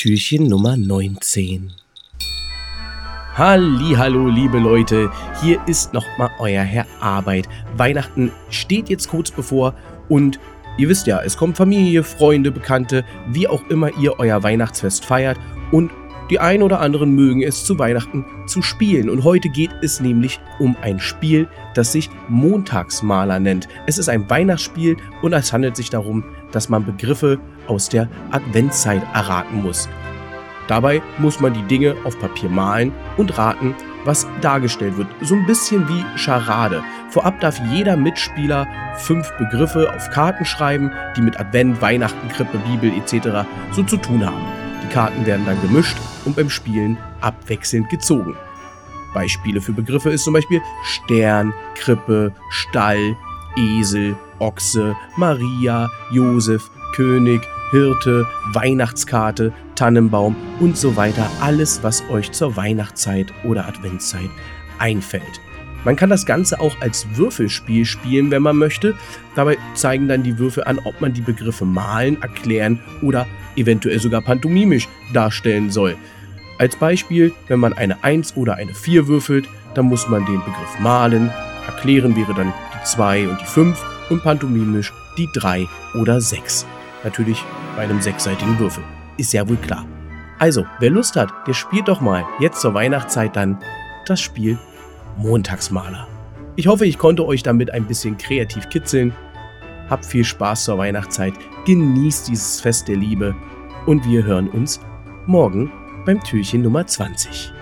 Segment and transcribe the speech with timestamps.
[0.00, 1.72] Türchen Nummer 19.
[3.34, 5.10] Hallo, liebe Leute,
[5.42, 7.46] hier ist nochmal euer Herr Arbeit.
[7.76, 9.74] Weihnachten steht jetzt kurz bevor
[10.08, 10.40] und
[10.78, 15.38] ihr wisst ja, es kommen Familie, Freunde, Bekannte, wie auch immer ihr euer Weihnachtsfest feiert
[15.70, 15.90] und
[16.30, 19.10] die ein oder anderen mögen es zu Weihnachten zu spielen.
[19.10, 23.68] Und heute geht es nämlich um ein Spiel, das sich Montagsmaler nennt.
[23.86, 29.02] Es ist ein Weihnachtsspiel und es handelt sich darum, dass man Begriffe aus der Adventszeit
[29.12, 29.88] erraten muss.
[30.68, 35.08] Dabei muss man die Dinge auf Papier malen und raten, was dargestellt wird.
[35.20, 36.82] So ein bisschen wie Charade.
[37.10, 42.92] Vorab darf jeder Mitspieler fünf Begriffe auf Karten schreiben, die mit Advent, Weihnachten, Krippe, Bibel
[42.92, 43.48] etc.
[43.72, 44.59] so zu tun haben.
[44.90, 48.36] Karten werden dann gemischt und beim Spielen abwechselnd gezogen.
[49.14, 53.16] Beispiele für Begriffe ist zum Beispiel Stern, Krippe, Stall,
[53.56, 61.28] Esel, Ochse, Maria, Josef, König, Hirte, Weihnachtskarte, Tannenbaum und so weiter.
[61.40, 64.30] Alles, was euch zur Weihnachtszeit oder Adventszeit
[64.78, 65.40] einfällt.
[65.84, 68.94] Man kann das Ganze auch als Würfelspiel spielen, wenn man möchte.
[69.34, 74.20] Dabei zeigen dann die Würfel an, ob man die Begriffe malen, erklären oder eventuell sogar
[74.20, 75.96] pantomimisch darstellen soll.
[76.58, 80.78] Als Beispiel, wenn man eine 1 oder eine 4 würfelt, dann muss man den Begriff
[80.78, 81.30] malen,
[81.66, 86.66] erklären wäre dann die 2 und die 5 und pantomimisch die 3 oder 6.
[87.02, 87.42] Natürlich
[87.76, 88.84] bei einem sechsseitigen Würfel.
[89.16, 89.86] Ist ja wohl klar.
[90.38, 93.58] Also, wer Lust hat, der spielt doch mal jetzt zur Weihnachtszeit dann
[94.06, 94.58] das Spiel
[95.20, 96.08] Montagsmaler.
[96.56, 99.14] Ich hoffe, ich konnte euch damit ein bisschen kreativ kitzeln.
[99.88, 101.34] Habt viel Spaß zur Weihnachtszeit,
[101.66, 103.34] genießt dieses Fest der Liebe
[103.86, 104.80] und wir hören uns
[105.26, 105.70] morgen
[106.06, 107.52] beim Türchen Nummer 20.